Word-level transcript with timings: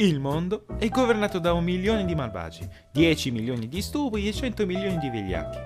Il 0.00 0.20
mondo 0.20 0.64
è 0.78 0.88
governato 0.90 1.40
da 1.40 1.52
un 1.52 1.64
milione 1.64 2.04
di 2.04 2.14
malvagi, 2.14 2.64
10 2.92 3.32
milioni 3.32 3.66
di 3.66 3.82
stupidi 3.82 4.28
e 4.28 4.32
100 4.32 4.64
milioni 4.64 4.96
di 4.98 5.10
vigliacchi. 5.10 5.58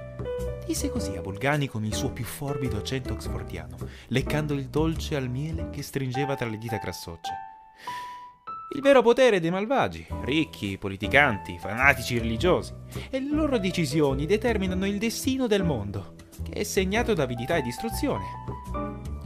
Disse 0.64 0.88
così 0.88 1.14
a 1.16 1.20
Volgani 1.20 1.66
con 1.66 1.84
il 1.84 1.92
suo 1.92 2.12
più 2.12 2.24
forbido 2.24 2.78
accento 2.78 3.12
oxfordiano, 3.12 3.76
leccando 4.06 4.54
il 4.54 4.70
dolce 4.70 5.16
al 5.16 5.28
miele 5.28 5.68
che 5.68 5.82
stringeva 5.82 6.34
tra 6.34 6.48
le 6.48 6.56
dita 6.56 6.78
grassocce. 6.78 7.30
Il 8.74 8.80
vero 8.80 9.02
potere 9.02 9.38
dei 9.38 9.50
malvagi, 9.50 10.06
ricchi, 10.24 10.78
politicanti, 10.78 11.58
fanatici 11.58 12.18
religiosi, 12.18 12.72
e 13.10 13.20
le 13.20 13.34
loro 13.34 13.58
decisioni 13.58 14.24
determinano 14.24 14.86
il 14.86 14.96
destino 14.96 15.46
del 15.46 15.62
mondo, 15.62 16.14
che 16.42 16.52
è 16.52 16.62
segnato 16.62 17.12
da 17.12 17.24
avidità 17.24 17.56
e 17.56 17.60
distruzione. 17.60 18.24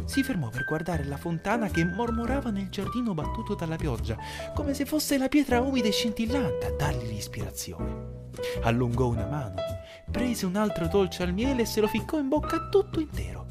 Si 0.07 0.23
fermò 0.23 0.49
per 0.49 0.65
guardare 0.65 1.05
la 1.05 1.17
fontana 1.17 1.69
che 1.69 1.85
mormorava 1.85 2.51
nel 2.51 2.69
giardino 2.69 3.13
battuto 3.13 3.57
dalla 3.57 3.75
pioggia, 3.75 4.17
come 4.55 4.73
se 4.73 4.87
fosse 4.87 5.19
la 5.19 5.29
pietra 5.29 5.61
umida 5.61 5.89
e 5.89 5.93
scintillante 5.93 6.67
a 6.67 6.71
dargli 6.71 7.09
l'ispirazione. 7.09 8.15
Allungò 8.63 9.09
una 9.09 9.27
mano, 9.27 9.57
prese 10.11 10.47
un 10.47 10.55
altro 10.55 10.87
dolce 10.87 11.25
al 11.25 11.33
miele 11.33 11.63
e 11.63 11.67
se 11.67 11.81
lo 11.81 11.89
ficcò 11.89 12.19
in 12.19 12.29
bocca 12.29 12.69
tutto 12.69 13.01
intero. 13.01 13.47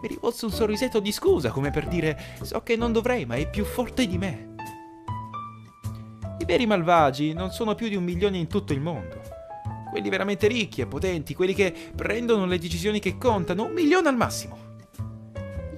Mi 0.00 0.08
rivolse 0.08 0.46
un 0.46 0.50
sorrisetto 0.50 0.98
di 0.98 1.12
scusa, 1.12 1.50
come 1.50 1.70
per 1.70 1.86
dire: 1.86 2.18
So 2.40 2.62
che 2.62 2.74
non 2.74 2.92
dovrei, 2.92 3.26
ma 3.26 3.36
è 3.36 3.48
più 3.48 3.64
forte 3.64 4.06
di 4.06 4.16
me. 4.16 4.54
I 6.38 6.44
veri 6.46 6.66
malvagi 6.66 7.34
non 7.34 7.50
sono 7.50 7.74
più 7.74 7.88
di 7.88 7.96
un 7.96 8.04
milione 8.04 8.38
in 8.38 8.46
tutto 8.46 8.72
il 8.72 8.80
mondo. 8.80 9.20
Quelli 9.90 10.08
veramente 10.08 10.48
ricchi 10.48 10.80
e 10.80 10.86
potenti, 10.86 11.34
quelli 11.34 11.52
che 11.52 11.72
prendono 11.94 12.46
le 12.46 12.58
decisioni 12.58 12.98
che 12.98 13.18
contano, 13.18 13.64
un 13.64 13.72
milione 13.72 14.08
al 14.08 14.16
massimo. 14.16 14.71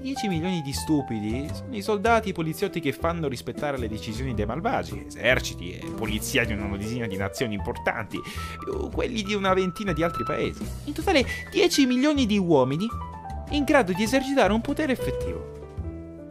10 0.05 0.29
milioni 0.29 0.61
di 0.61 0.75
stupidi 0.75 1.49
sono 1.51 1.75
i 1.75 1.81
soldati 1.81 2.27
e 2.27 2.31
i 2.33 2.35
poliziotti 2.35 2.79
che 2.79 2.93
fanno 2.93 3.27
rispettare 3.27 3.79
le 3.79 3.89
decisioni 3.89 4.35
dei 4.35 4.45
malvagi, 4.45 5.03
eserciti 5.07 5.73
e 5.73 5.87
polizia 5.97 6.45
di 6.45 6.53
una 6.53 6.77
dozzina 6.77 7.07
di 7.07 7.17
nazioni 7.17 7.55
importanti, 7.55 8.21
più 8.59 8.91
quelli 8.91 9.23
di 9.23 9.33
una 9.33 9.55
ventina 9.55 9.95
di 9.95 10.03
altri 10.03 10.23
paesi. 10.23 10.63
In 10.85 10.93
totale 10.93 11.25
10 11.51 11.87
milioni 11.87 12.27
di 12.27 12.37
uomini 12.37 12.87
in 13.53 13.65
grado 13.65 13.95
di 13.95 14.03
esercitare 14.03 14.53
un 14.53 14.61
potere 14.61 14.93
effettivo. 14.93 15.87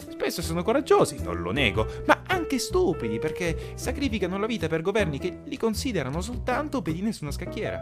Spesso 0.07 0.43
sono 0.43 0.61
coraggiosi, 0.61 1.23
non 1.23 1.41
lo 1.41 1.49
nego, 1.49 1.87
ma 2.05 2.21
anche 2.27 2.59
stupidi 2.59 3.17
perché 3.17 3.71
sacrificano 3.73 4.37
la 4.37 4.45
vita 4.45 4.67
per 4.67 4.83
governi 4.83 5.17
che 5.17 5.39
li 5.45 5.57
considerano 5.57 6.21
soltanto 6.21 6.83
pedine 6.83 7.11
su 7.11 7.23
una 7.23 7.33
scacchiera. 7.33 7.81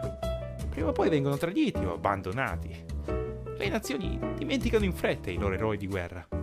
Prima 0.70 0.88
o 0.88 0.92
poi 0.92 1.10
vengono 1.10 1.36
traditi 1.36 1.84
o 1.84 1.92
abbandonati. 1.92 2.91
Le 3.62 3.68
nazioni 3.68 4.18
dimenticano 4.36 4.84
in 4.84 4.92
fretta 4.92 5.30
i 5.30 5.36
loro 5.36 5.54
eroi 5.54 5.76
di 5.76 5.86
guerra. 5.86 6.41